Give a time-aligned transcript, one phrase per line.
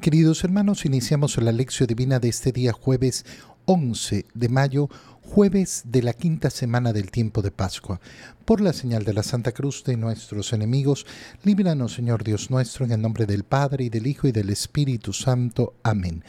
[0.00, 3.26] Queridos hermanos, iniciamos la lección divina de este día jueves
[3.70, 4.88] 11 de mayo,
[5.20, 8.00] jueves de la quinta semana del tiempo de Pascua.
[8.46, 11.04] Por la señal de la Santa Cruz de nuestros enemigos,
[11.44, 15.12] líbranos Señor Dios nuestro, en el nombre del Padre y del Hijo y del Espíritu
[15.12, 15.74] Santo.
[15.82, 16.24] Amén.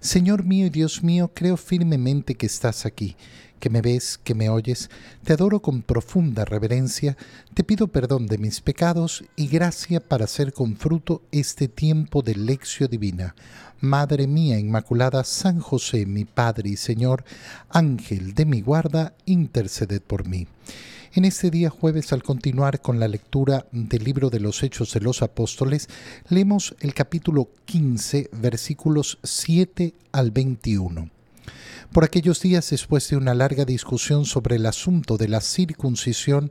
[0.00, 3.16] Señor mío y Dios mío, creo firmemente que estás aquí
[3.58, 4.90] que me ves, que me oyes,
[5.22, 7.16] te adoro con profunda reverencia,
[7.54, 12.34] te pido perdón de mis pecados y gracia para hacer con fruto este tiempo de
[12.34, 13.36] lección divina.
[13.82, 17.24] Madre mía Inmaculada, San José, mi Padre y Señor,
[17.68, 20.46] Ángel de mi guarda, interceded por mí.
[21.14, 25.00] En este día jueves, al continuar con la lectura del libro de los Hechos de
[25.00, 25.88] los Apóstoles,
[26.28, 31.10] leemos el capítulo 15, versículos 7 al 21.
[31.92, 36.50] Por aquellos días, después de una larga discusión sobre el asunto de la circuncisión,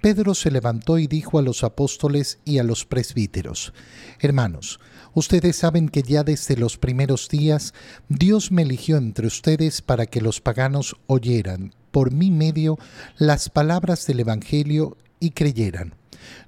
[0.00, 3.72] Pedro se levantó y dijo a los apóstoles y a los presbíteros,
[4.18, 4.80] Hermanos,
[5.14, 7.74] ustedes saben que ya desde los primeros días
[8.08, 12.78] Dios me eligió entre ustedes para que los paganos oyeran por mi medio
[13.18, 15.99] las palabras del Evangelio y creyeran.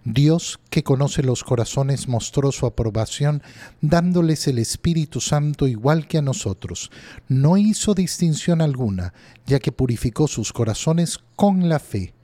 [0.05, 3.43] Dios, que conoce los corazones, mostró su aprobación
[3.81, 6.91] dándoles el Espíritu Santo igual que a nosotros.
[7.29, 9.15] No hizo distinción alguna,
[9.47, 12.15] ya que purificó sus corazones con la fe.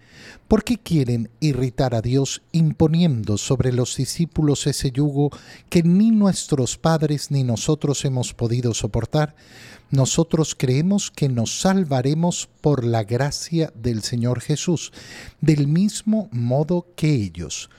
[0.49, 5.31] ¿Por qué quieren irritar a Dios imponiendo sobre los discípulos ese yugo
[5.69, 9.35] que ni nuestros padres ni nosotros hemos podido soportar?
[9.91, 14.93] Nosotros creemos que nos salvaremos por la gracia del Señor Jesús,
[15.41, 17.71] del mismo modo que ellos.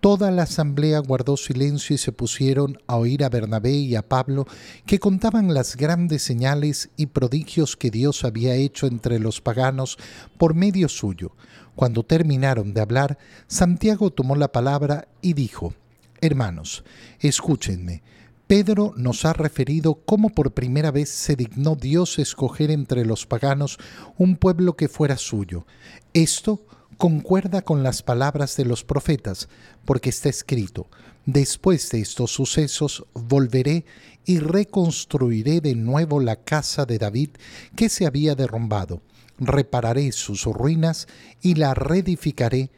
[0.00, 4.46] Toda la asamblea guardó silencio y se pusieron a oír a Bernabé y a Pablo,
[4.84, 9.98] que contaban las grandes señales y prodigios que Dios había hecho entre los paganos
[10.38, 11.32] por medio suyo.
[11.76, 15.74] Cuando terminaron de hablar, Santiago tomó la palabra y dijo,
[16.20, 16.82] Hermanos,
[17.20, 18.02] escúchenme.
[18.46, 23.78] Pedro nos ha referido cómo por primera vez se dignó Dios escoger entre los paganos
[24.16, 25.66] un pueblo que fuera suyo.
[26.14, 26.64] Esto
[26.96, 29.48] concuerda con las palabras de los profetas,
[29.84, 30.88] porque está escrito,
[31.26, 33.84] después de estos sucesos volveré
[34.24, 37.30] y reconstruiré de nuevo la casa de David
[37.74, 39.02] que se había derrumbado,
[39.38, 41.06] repararé sus ruinas
[41.42, 42.70] y la reedificaré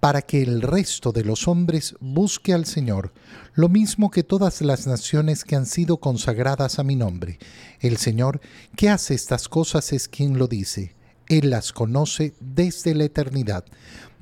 [0.00, 3.12] para que el resto de los hombres busque al Señor,
[3.54, 7.38] lo mismo que todas las naciones que han sido consagradas a mi nombre.
[7.80, 8.40] El Señor
[8.76, 10.94] que hace estas cosas es quien lo dice
[11.28, 13.64] él las conoce desde la eternidad,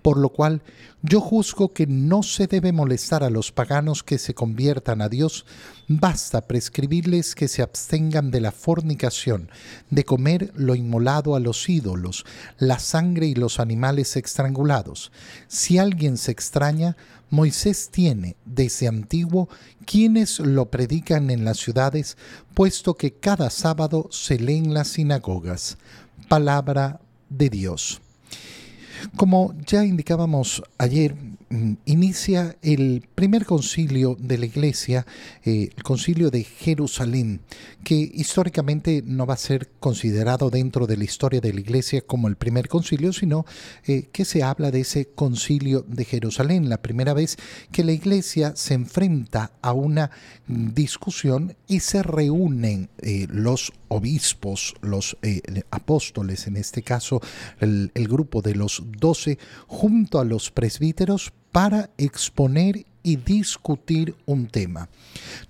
[0.03, 0.63] por lo cual
[1.03, 5.47] yo juzgo que no se debe molestar a los paganos que se conviertan a Dios,
[5.89, 9.51] basta prescribirles que se abstengan de la fornicación,
[9.91, 12.25] de comer lo inmolado a los ídolos,
[12.59, 15.11] la sangre y los animales estrangulados.
[15.49, 16.97] Si alguien se extraña,
[17.31, 19.49] Moisés tiene desde antiguo
[19.87, 22.19] quienes lo predican en las ciudades,
[22.53, 25.79] puesto que cada sábado se lee en las sinagogas
[26.29, 28.01] palabra de Dios.
[29.17, 31.15] Como ya indicábamos ayer,
[31.85, 35.07] inicia el primer concilio de la Iglesia,
[35.45, 37.41] eh, el concilio de Jerusalén,
[37.85, 42.29] que históricamente no va a ser considerado dentro de la historia de la Iglesia como
[42.29, 43.45] el primer concilio, sino
[43.87, 47.37] eh, que se habla de ese concilio de Jerusalén, la primera vez
[47.71, 50.11] que la Iglesia se enfrenta a una
[50.47, 55.19] discusión y se reúnen eh, los obispos, los
[55.71, 57.21] apóstoles, en este caso
[57.61, 64.89] el grupo de los doce, junto a los presbíteros para exponer y discutir un tema.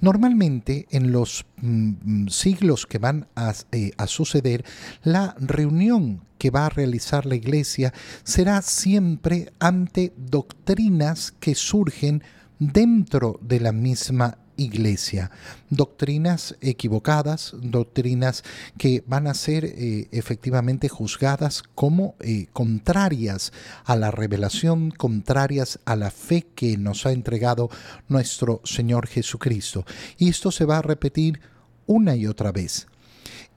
[0.01, 3.29] Normalmente en los mm, siglos que van
[3.73, 4.65] eh, a, suceder,
[5.03, 7.93] la reunión que va a realizar la Iglesia
[8.25, 12.23] será siempre ante doctrinas que surgen
[12.59, 15.31] dentro de la misma iglesia.
[15.71, 18.45] Doctrinas equivocadas, doctrinas
[18.79, 23.53] que van a ser eh, efectivamente juzgadas como eh, contrarias
[23.85, 27.71] a la revelación, contrarias a la fe que nos ha entregado
[28.09, 29.85] nuestro Señor Jesucristo.
[30.19, 31.41] Y esto se va a repetir
[31.87, 32.87] una y otra vez.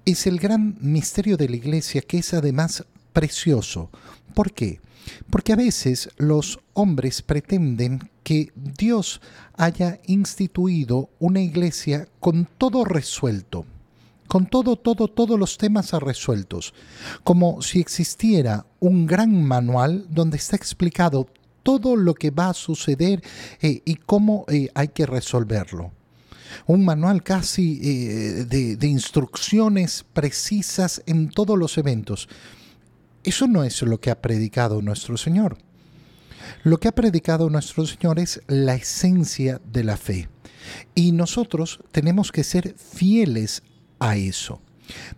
[0.06, 3.90] Es el gran misterio de la iglesia que es además precioso.
[4.34, 4.80] ¿Por qué?
[5.30, 9.22] Porque a veces los hombres pretenden que Dios
[9.56, 13.66] haya instituido una iglesia con todo resuelto,
[14.28, 16.74] con todo, todo, todos los temas resueltos,
[17.24, 21.28] como si existiera un gran manual donde está explicado
[21.64, 23.24] todo lo que va a suceder
[23.62, 25.92] eh, y cómo eh, hay que resolverlo.
[26.68, 32.30] Un manual casi eh, de instrucciones precisas en todos los eventos.
[33.26, 35.58] Eso no es lo que ha predicado nuestro Señor.
[36.64, 40.30] Lo que ha predicado nuestro Señor es la esencia de la fe.
[40.94, 43.64] Y nosotros tenemos que ser fieles
[44.00, 44.62] a eso.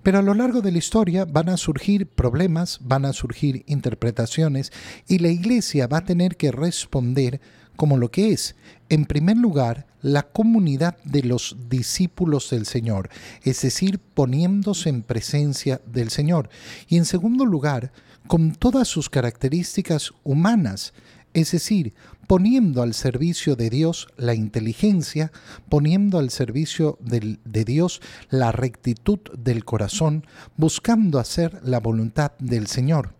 [0.03, 4.71] Pero a lo largo de la historia van a surgir problemas, van a surgir interpretaciones
[5.09, 7.41] y la iglesia va a tener que responder
[7.77, 8.55] como lo que es,
[8.89, 13.09] en primer lugar, la comunidad de los discípulos del Señor,
[13.43, 16.49] es decir, poniéndose en presencia del Señor.
[16.87, 17.91] Y en segundo lugar,
[18.27, 20.93] con todas sus características humanas,
[21.33, 21.93] es decir,
[22.25, 25.31] poniendo al servicio de Dios la inteligencia,
[25.69, 30.25] poniendo al servicio de Dios la rectitud del corazón,
[30.57, 33.13] buscando hacer la voluntad del Señor.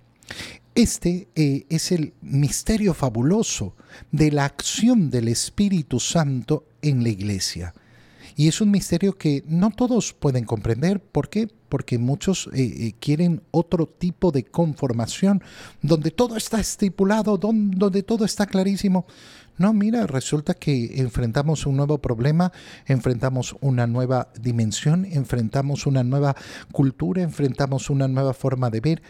[0.78, 3.74] Este eh, es el misterio fabuloso
[4.12, 7.74] de la acción del Espíritu Santo en la iglesia.
[8.36, 11.00] Y es un misterio que no todos pueden comprender.
[11.00, 11.50] ¿Por qué?
[11.68, 15.42] Porque muchos eh, eh, quieren otro tipo de conformación,
[15.82, 19.08] donde todo está estipulado, donde, todo está clarísimo.
[19.58, 22.52] No, mira, resulta que enfrentamos un nuevo problema,
[22.86, 26.36] enfrentamos una nueva dimensión, enfrentamos una nueva
[26.72, 29.02] cultura, enfrentamos una nueva forma de ver.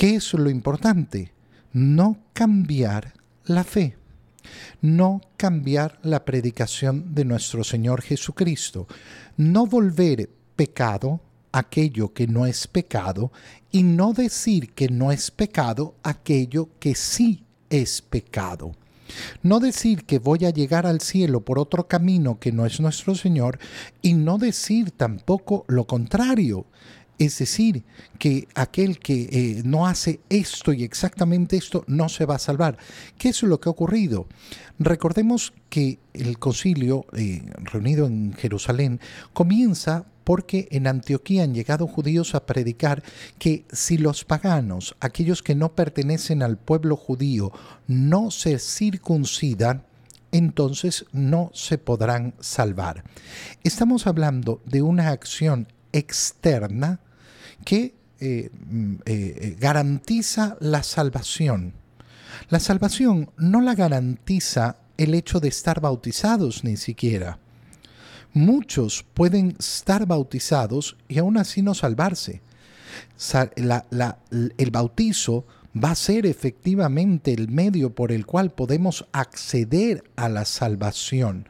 [0.00, 1.30] ¿Qué es lo importante?
[1.74, 3.12] No cambiar
[3.44, 3.98] la fe
[4.80, 8.88] no cambiar la predicación de nuestro Señor Jesucristo,
[9.36, 11.20] no volver pecado
[11.52, 13.30] aquello que no es pecado
[13.70, 18.72] y no decir que no es pecado aquello que sí es pecado.
[19.42, 23.14] No decir que voy a llegar al cielo por otro camino que no es nuestro
[23.14, 23.58] Señor
[24.00, 26.64] y no decir tampoco lo contrario.
[27.20, 27.84] Es decir,
[28.18, 32.78] que aquel que eh, no hace esto y exactamente esto no se va a salvar.
[33.18, 34.26] ¿Qué es lo que ha ocurrido?
[34.78, 39.00] Recordemos que el concilio eh, reunido en Jerusalén
[39.34, 43.02] comienza porque en Antioquía han llegado judíos a predicar
[43.38, 47.52] que si los paganos, aquellos que no pertenecen al pueblo judío,
[47.86, 49.84] no se circuncidan,
[50.32, 53.04] entonces no se podrán salvar.
[53.62, 57.00] Estamos hablando de una acción externa
[57.64, 61.72] que eh, mm, eh, eh, garantiza la salvación.
[62.48, 67.38] La salvación no la garantiza el hecho de estar bautizados ni siquiera.
[68.32, 72.42] Muchos pueden estar bautizados y aún así no salvarse.
[73.56, 80.44] el bautizo va a ser efectivamente el medio por el cual podemos acceder a la
[80.44, 81.48] salvación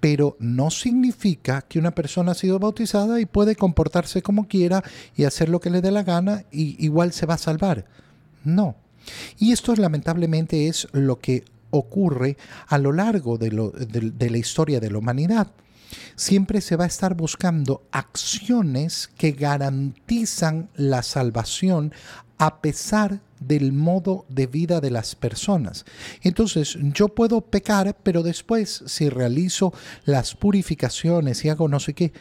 [0.00, 4.82] pero no significa que una persona ha sido bautizada y puede comportarse como quiera
[5.16, 7.86] y hacer lo que le dé la gana y igual se va a salvar.
[8.44, 8.76] No.
[9.38, 12.36] Y esto lamentablemente es lo que ocurre
[12.68, 15.48] a lo largo de, de la historia de la humanidad.
[16.14, 21.92] Siempre se va a estar buscando acciones que garantizan la salvación
[22.38, 25.84] a pesar del modo de vida de las personas.
[26.22, 29.72] Entonces, yo puedo pecar, pero después, si realizo
[30.04, 32.12] las purificaciones y hago no sé qué,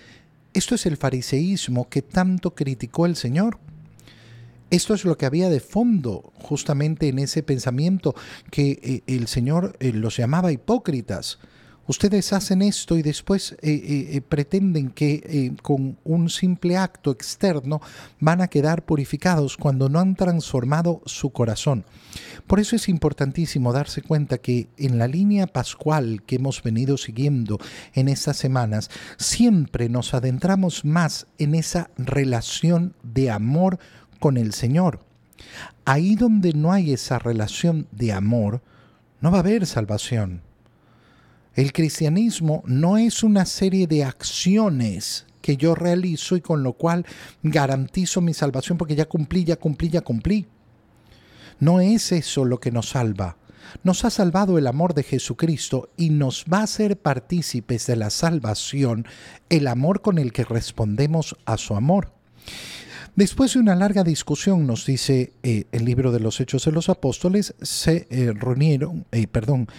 [0.53, 3.59] esto es el fariseísmo que tanto criticó el Señor.
[4.69, 8.15] Esto es lo que había de fondo justamente en ese pensamiento
[8.51, 11.39] que eh, el Señor eh, los llamaba hipócritas.
[11.87, 17.79] Ustedes hacen esto y después eh, eh, eh, pretenden que con un simple acto externo
[18.19, 21.85] van a quedar purificados cuando no han transformado su corazón.
[22.47, 27.59] Por eso es importantísimo darse cuenta que en la línea pascual que hemos venido siguiendo
[27.93, 33.77] en estas semanas, siempre nos adentramos más en esa relación de amor
[34.19, 35.01] con el Señor.
[35.85, 38.61] Ahí donde no hay esa relación de amor,
[39.21, 40.44] no va a haber salvación.
[41.55, 47.05] El cristianismo no es una serie de acciones que yo realizo y con lo cual
[47.43, 50.47] garantizo mi salvación porque ya cumplí, ya cumplí, ya cumplí.
[51.59, 53.37] No es eso lo que nos salva.
[53.83, 58.09] Nos ha salvado el amor de Jesucristo y nos va a hacer partícipes de la
[58.09, 59.07] salvación
[59.49, 62.11] el amor con el que respondemos a su amor.
[63.15, 66.89] Después de una larga discusión, nos dice eh, el libro de los Hechos de los
[66.89, 69.69] Apóstoles, se eh, reunieron, eh, perdón,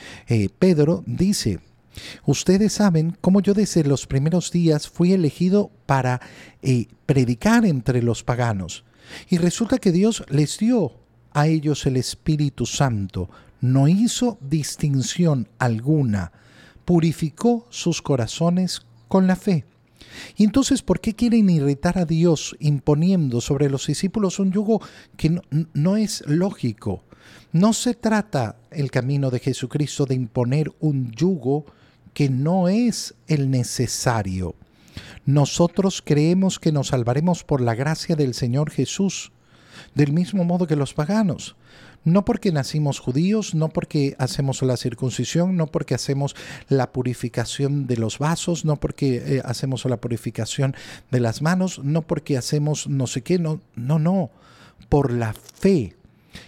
[0.58, 1.60] Pedro dice,
[2.24, 6.22] ustedes saben cómo yo desde los primeros días fui elegido para
[7.04, 8.84] predicar entre los paganos.
[9.28, 10.92] Y resulta que Dios les dio
[11.34, 13.28] a ellos el Espíritu Santo,
[13.60, 16.32] no hizo distinción alguna,
[16.86, 19.66] purificó sus corazones con la fe.
[20.36, 24.80] Y entonces, ¿por qué quieren irritar a Dios imponiendo sobre los discípulos un yugo
[25.16, 25.40] que
[25.74, 27.04] no, es lógico?
[27.52, 31.64] No se trata el camino de Jesucristo de imponer un yugo
[32.12, 34.54] que no es el necesario.
[35.24, 39.32] Nosotros creemos que nos salvaremos por la gracia del Señor Jesús.
[39.94, 41.54] del mismo modo que los paganos.
[42.06, 46.36] No porque nacimos judíos, no porque hacemos la circuncisión, no porque hacemos
[46.68, 50.76] la purificación de los vasos, no porque eh, hacemos la purificación
[51.10, 54.30] de las manos, no porque hacemos no sé qué, no, no, no,
[54.88, 55.96] por la fe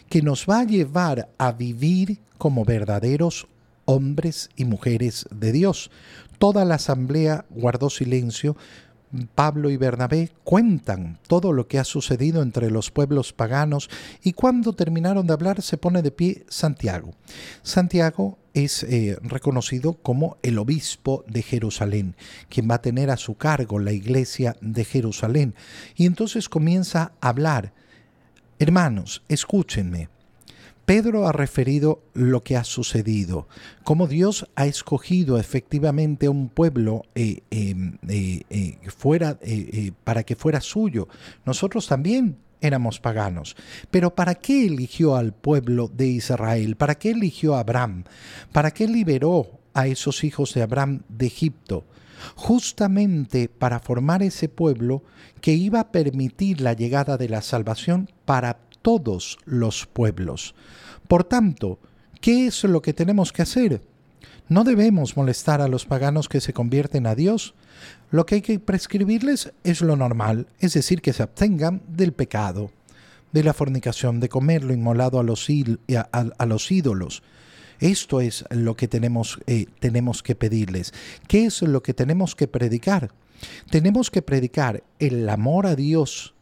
[0.08, 3.48] que nos va a llevar a vivir como verdaderos
[3.84, 5.90] hombres y mujeres de Dios.
[6.38, 8.56] Toda la asamblea guardó silencio.
[9.34, 13.88] Pablo y Bernabé cuentan todo lo que ha sucedido entre los pueblos paganos
[14.22, 17.12] y cuando terminaron de hablar se pone de pie Santiago.
[17.62, 22.16] Santiago es eh, reconocido como el obispo de Jerusalén,
[22.48, 25.54] quien va a tener a su cargo la iglesia de Jerusalén.
[25.96, 27.72] Y entonces comienza a hablar.
[28.58, 30.08] Hermanos, escúchenme.
[30.88, 33.46] Pedro ha referido lo que ha sucedido,
[33.84, 37.92] cómo Dios ha escogido efectivamente un pueblo eh, eh,
[38.48, 41.06] eh, para que fuera suyo.
[41.44, 43.54] Nosotros también éramos paganos.
[43.90, 46.74] Pero ¿para qué eligió al pueblo de Israel?
[46.76, 48.04] ¿Para qué eligió a Abraham?
[48.50, 51.84] ¿Para qué liberó a esos hijos de Abraham de Egipto?
[52.34, 55.02] Justamente para formar ese pueblo
[55.42, 60.54] que iba a permitir la llegada de la salvación para todos los pueblos.
[61.06, 61.78] Por tanto,
[62.20, 63.82] ¿qué es lo que tenemos que hacer?
[64.48, 67.54] No debemos molestar a los paganos que se convierten a Dios.
[68.10, 72.70] Lo que hay que prescribirles es lo normal, es decir, que se abstengan del pecado,
[73.32, 77.22] de la fornicación, de comer lo inmolado a los, ídolos.
[77.78, 80.94] Esto es lo que tenemos, eh, tenemos que pedirles.
[81.26, 83.10] ¿Qué es lo que tenemos que predicar?
[83.70, 86.34] Tenemos que predicar el amor a Dios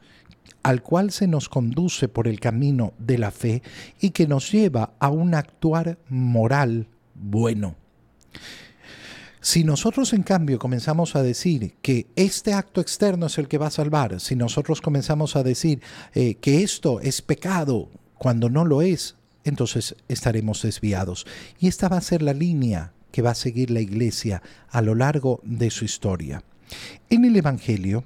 [0.63, 3.63] al cual se nos conduce por el camino de la fe
[4.01, 7.77] y que nos lleva a un actuar moral bueno.
[9.41, 13.69] Si nosotros en cambio comenzamos a decir que este acto externo es el que va
[13.69, 15.81] a salvar, si nosotros comenzamos a decir
[16.15, 17.89] eh, que esto es pecado
[18.19, 21.27] cuando no lo es, entonces estaremos desviados.
[21.61, 24.97] Y esta va a ser la línea que va a seguir la iglesia a lo
[24.97, 26.43] largo de su historia.
[27.09, 28.03] En el Evangelio,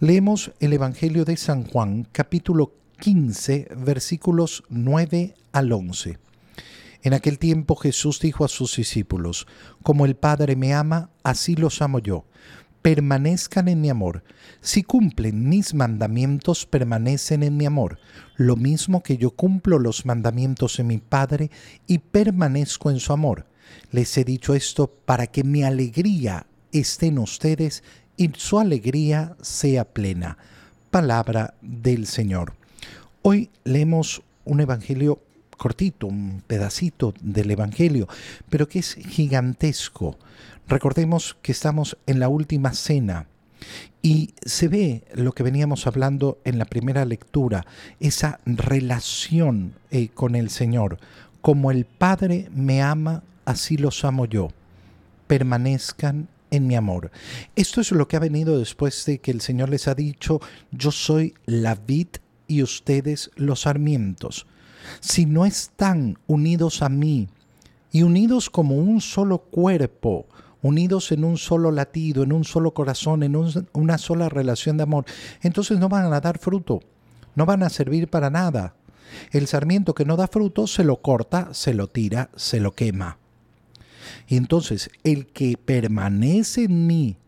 [0.00, 6.18] Leemos el Evangelio de San Juan, capítulo 15, versículos 9 al 11.
[7.02, 9.48] En aquel tiempo Jesús dijo a sus discípulos,
[9.82, 12.26] Como el Padre me ama, así los amo yo.
[12.80, 14.22] Permanezcan en mi amor.
[14.60, 17.98] Si cumplen mis mandamientos, permanecen en mi amor,
[18.36, 21.50] lo mismo que yo cumplo los mandamientos de mi Padre
[21.88, 23.46] y permanezco en su amor.
[23.90, 27.82] Les he dicho esto para que mi alegría esté en ustedes
[28.18, 30.36] y su alegría sea plena.
[30.90, 32.52] Palabra del Señor.
[33.22, 35.22] Hoy leemos un evangelio
[35.56, 38.08] cortito, un pedacito del evangelio,
[38.50, 40.18] pero que es gigantesco.
[40.66, 43.26] Recordemos que estamos en la última cena.
[44.02, 47.66] Y se ve lo que veníamos hablando en la primera lectura,
[48.00, 50.98] esa relación eh, con el Señor.
[51.40, 54.48] Como el Padre me ama, así los amo yo.
[55.26, 57.10] Permanezcan en mi amor.
[57.56, 60.40] Esto es lo que ha venido después de que el Señor les ha dicho,
[60.70, 62.08] yo soy la vid
[62.46, 64.46] y ustedes los sarmientos.
[65.00, 67.28] Si no están unidos a mí
[67.92, 70.26] y unidos como un solo cuerpo,
[70.62, 73.36] unidos en un solo latido, en un solo corazón, en
[73.72, 75.04] una sola relación de amor,
[75.42, 76.80] entonces no van a dar fruto,
[77.34, 78.74] no van a servir para nada.
[79.30, 83.18] El sarmiento que no da fruto se lo corta, se lo tira, se lo quema.
[84.26, 87.18] Y entonces, el que permanece en mí,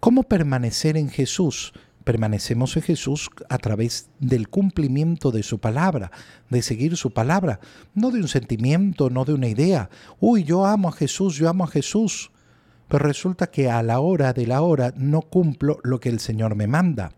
[0.00, 1.72] ¿cómo permanecer en Jesús?
[2.04, 6.12] Permanecemos en Jesús a través del cumplimiento de su palabra,
[6.50, 7.58] de seguir su palabra,
[7.94, 9.90] no de un sentimiento, no de una idea.
[10.20, 12.30] Uy, yo amo a Jesús, yo amo a Jesús.
[12.88, 16.54] Pero resulta que a la hora de la hora no cumplo lo que el Señor
[16.54, 17.12] me manda.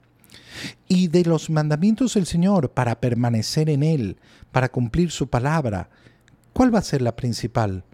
[0.88, 4.16] Y de los mandamientos del Señor para permanecer en Él,
[4.50, 5.90] para cumplir su palabra,
[6.52, 7.84] ¿cuál va a ser la principal?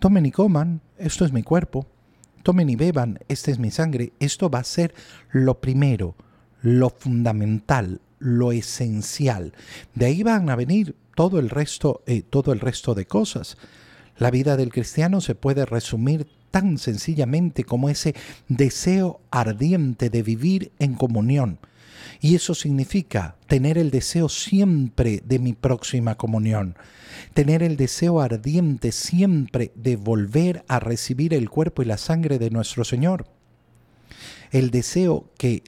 [0.00, 1.86] Tomen y coman, esto es mi cuerpo.
[2.44, 4.12] Tomen y beban, esta es mi sangre.
[4.20, 4.94] Esto va a ser
[5.32, 6.14] lo primero,
[6.62, 9.54] lo fundamental, lo esencial.
[9.94, 13.56] De ahí van a venir todo el resto, eh, todo el resto de cosas.
[14.18, 18.14] La vida del cristiano se puede resumir tan sencillamente como ese
[18.46, 21.58] deseo ardiente de vivir en comunión.
[22.20, 26.76] Y eso significa tener el deseo siempre de mi próxima comunión,
[27.34, 32.50] tener el deseo ardiente siempre de volver a recibir el cuerpo y la sangre de
[32.50, 33.26] nuestro Señor.
[34.50, 35.62] El deseo que,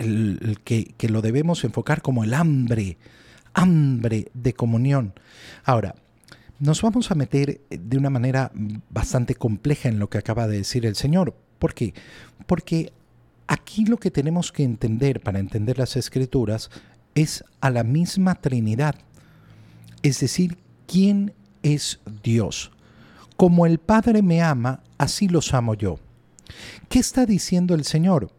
[0.65, 2.97] que, lo debemos enfocar como el hambre,
[3.53, 5.13] hambre de comunión.
[5.65, 5.95] Ahora,
[6.59, 8.53] nos vamos a meter de una manera
[8.89, 11.35] bastante compleja en lo que acaba de decir el Señor.
[11.59, 11.95] ¿Por qué?
[12.47, 12.93] Porque
[13.51, 16.71] aquí lo que tenemos que entender para entender las escrituras
[17.17, 18.95] es a la misma Trinidad,
[20.03, 22.71] es decir, ¿quién es Dios?
[23.37, 25.99] Como el Padre me ama, así los amo yo.
[26.89, 28.31] ¿Qué está diciendo el Señor?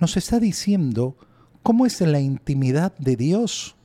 [0.00, 1.14] Nos está diciendo
[1.62, 3.76] cómo es la intimidad de Dios.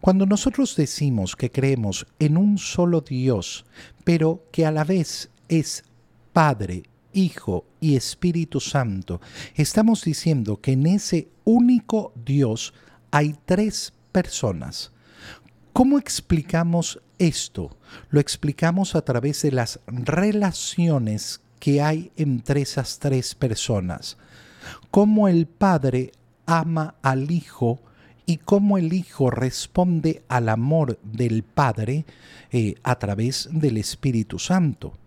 [0.00, 3.66] Cuando nosotros decimos que creemos en un solo Dios,
[4.04, 5.84] pero que a la vez es
[6.32, 9.20] Padre, Hijo y Espíritu Santo,
[9.54, 12.74] estamos diciendo que en ese único Dios
[13.10, 14.92] hay tres personas.
[15.72, 17.76] ¿Cómo explicamos esto?
[18.10, 24.16] Lo explicamos a través de las relaciones que hay entre esas tres personas.
[24.90, 26.12] Cómo el Padre
[26.46, 27.80] ama al Hijo
[28.26, 32.04] y cómo el Hijo responde al amor del Padre
[32.50, 34.98] eh, a través del Espíritu Santo.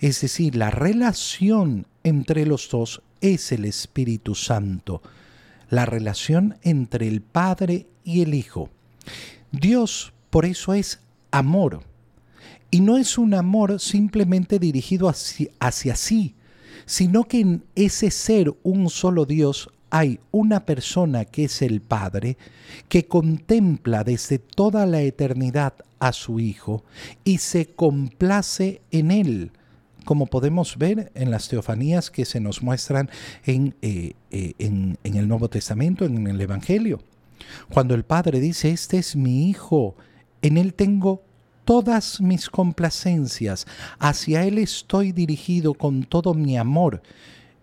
[0.00, 5.02] Es decir, la relación entre los dos es el Espíritu Santo,
[5.68, 8.70] la relación entre el Padre y el Hijo.
[9.52, 11.00] Dios por eso es
[11.32, 11.82] amor.
[12.70, 16.36] Y no es un amor simplemente dirigido hacia, sí,
[16.86, 22.36] sino que en ese ser un solo Dios hay una persona que es el Padre,
[22.88, 26.84] que contempla desde toda la eternidad a su Hijo
[27.24, 29.50] y se complace en él,
[30.04, 33.10] como podemos ver en las teofanías que se nos muestran
[33.44, 37.00] en, eh, eh, en el Nuevo Testamento, en el Evangelio.
[37.72, 39.96] Cuando el Padre dice, este es mi Hijo,
[40.42, 41.22] en Él tengo
[41.64, 43.66] todas mis complacencias,
[43.98, 47.02] hacia Él estoy dirigido con todo mi amor.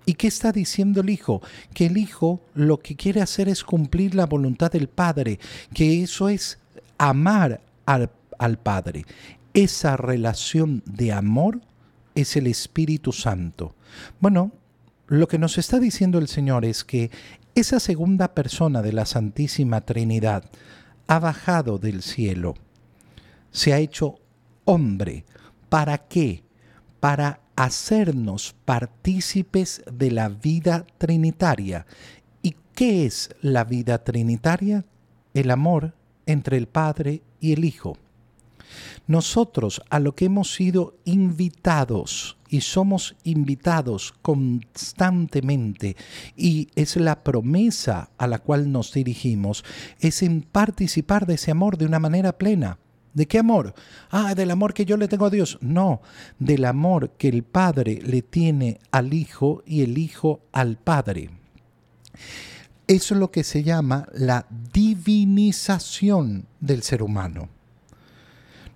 [0.05, 1.41] ¿Y qué está diciendo el Hijo?
[1.73, 5.39] Que el Hijo lo que quiere hacer es cumplir la voluntad del Padre,
[5.73, 6.59] que eso es
[6.97, 9.05] amar al, al Padre.
[9.53, 11.59] Esa relación de amor
[12.17, 13.75] es el Espíritu Santo.
[14.19, 14.51] Bueno,
[15.07, 17.11] lo que nos está diciendo el Señor es que
[17.53, 20.49] esa segunda persona de la Santísima Trinidad
[21.07, 22.55] ha bajado del cielo,
[23.51, 24.19] se ha hecho
[24.65, 25.25] hombre.
[25.69, 26.43] ¿Para qué?
[26.99, 31.85] Para hacernos partícipes de la vida trinitaria.
[32.41, 34.85] ¿Y qué es la vida trinitaria?
[35.33, 35.93] El amor
[36.25, 37.97] entre el Padre y el Hijo.
[39.07, 45.95] Nosotros a lo que hemos sido invitados y somos invitados constantemente
[46.35, 49.63] y es la promesa a la cual nos dirigimos,
[49.99, 52.79] es en participar de ese amor de una manera plena.
[53.13, 53.73] ¿De qué amor?
[54.11, 55.57] Ah, del amor que yo le tengo a Dios.
[55.59, 56.01] No,
[56.37, 61.31] del amor que el Padre le tiene al Hijo y el Hijo al Padre.
[62.85, 67.49] Eso es lo que se llama la divinización del ser humano.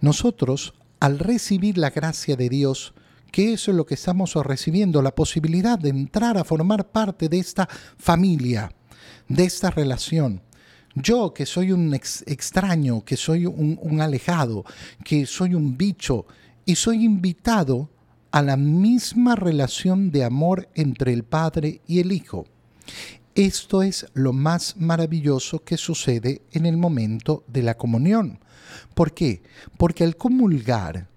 [0.02, 2.94] Nosotros, al recibir la gracia de Dios,
[3.32, 7.40] que eso es lo que estamos recibiendo, la posibilidad de entrar a formar parte de
[7.40, 8.74] esta familia,
[9.30, 10.42] de esta relación.
[10.96, 14.66] Yo que soy un extraño, que soy un, un alejado,
[15.06, 16.26] que soy un bicho,
[16.66, 17.90] y soy invitado
[18.32, 22.46] a la misma relación de amor entre el Padre y el Hijo.
[23.36, 28.40] Esto es lo más maravilloso que sucede en el momento de la comunión.
[28.93, 29.41] ¿Por qué?
[29.77, 31.07] Porque al comulgar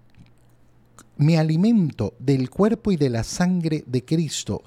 [1.17, 4.63] me alimento del cuerpo y de la sangre de Cristo,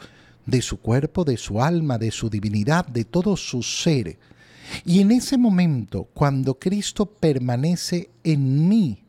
[0.47, 4.19] de su cuerpo, de su alma, de su divinidad, de todo su ser.
[4.85, 9.03] Y en ese momento, cuando Cristo permanece en mí,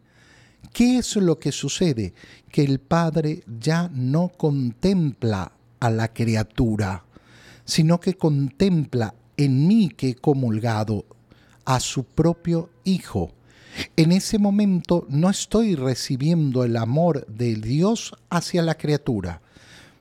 [0.74, 2.14] ¿qué es lo que sucede?
[2.52, 7.06] Que el Padre ya no contempla a la criatura,
[7.64, 11.06] sino que contempla en mí que he comulgado
[11.64, 13.32] a su propio Hijo
[13.96, 19.42] en ese momento no estoy recibiendo el amor de Dios hacia la criatura.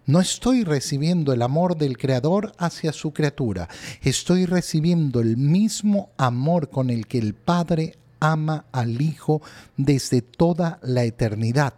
[0.07, 3.69] No estoy recibiendo el amor del Creador hacia su criatura.
[4.01, 9.43] Estoy recibiendo el mismo amor con el que el Padre ama al Hijo
[9.77, 11.75] desde toda la eternidad.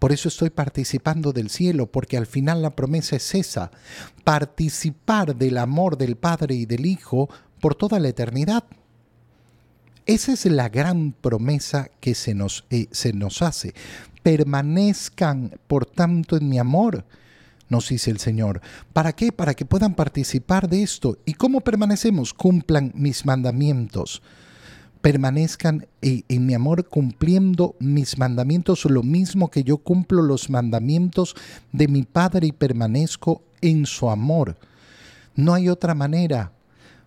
[0.00, 3.70] Por eso estoy participando del cielo, porque al final la promesa es esa,
[4.24, 8.64] participar del amor del Padre y del Hijo por toda la eternidad.
[10.06, 13.74] Esa es la gran promesa que se nos, eh, se nos hace.
[14.22, 17.06] Permanezcan, por tanto, en mi amor,
[17.70, 18.60] nos dice el Señor.
[18.92, 19.32] ¿Para qué?
[19.32, 21.16] Para que puedan participar de esto.
[21.24, 22.34] ¿Y cómo permanecemos?
[22.34, 24.20] Cumplan mis mandamientos.
[25.00, 31.34] Permanezcan eh, en mi amor cumpliendo mis mandamientos, lo mismo que yo cumplo los mandamientos
[31.72, 34.58] de mi Padre y permanezco en su amor.
[35.34, 36.52] No hay otra manera.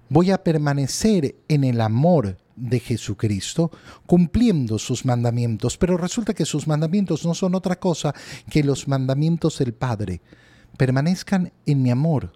[0.09, 3.71] Voy a permanecer en el amor de Jesucristo,
[4.05, 5.77] cumpliendo sus mandamientos.
[5.77, 8.13] Pero resulta que sus mandamientos no son otra cosa
[8.49, 10.21] que los mandamientos del Padre.
[10.75, 12.33] Permanezcan en mi amor.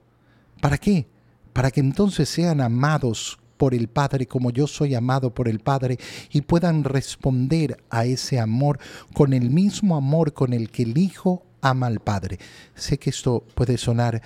[0.61, 1.07] ¿Para qué?
[1.51, 5.99] Para que entonces sean amados por el Padre como yo soy amado por el Padre
[6.31, 8.79] y puedan responder a ese amor
[9.13, 12.39] con el mismo amor con el que el Hijo ama al Padre.
[12.73, 14.21] Sé que esto puede sonar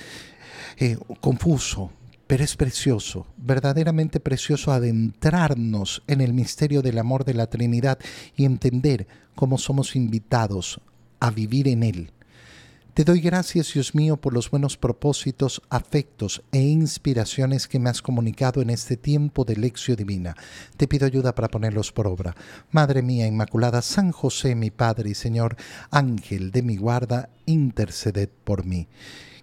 [0.77, 1.91] eh, confuso,
[2.27, 7.99] pero es precioso, verdaderamente precioso adentrarnos en el misterio del amor de la Trinidad
[8.35, 10.79] y entender cómo somos invitados
[11.19, 12.11] a vivir en Él.
[12.95, 18.01] Te doy gracias, Dios mío, por los buenos propósitos, afectos e inspiraciones que me has
[18.01, 20.33] comunicado en este tiempo de lección divina.
[20.77, 22.37] Te pido ayuda para ponerlos por obra.
[22.71, 25.57] Madre mía Inmaculada, San José, mi Padre y Señor,
[25.91, 28.87] Ángel de mi guarda, interceded por mí.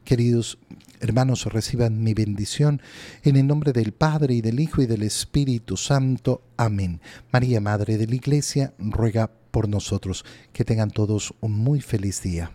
[0.05, 0.59] Queridos
[1.01, 2.81] hermanos, reciban mi bendición
[3.23, 6.43] en el nombre del Padre y del Hijo y del Espíritu Santo.
[6.57, 7.01] Amén.
[7.33, 10.25] María, Madre de la Iglesia, ruega por nosotros.
[10.53, 12.53] Que tengan todos un muy feliz día.